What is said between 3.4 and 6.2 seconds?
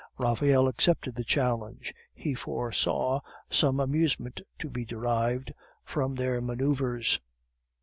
some amusement to be derived from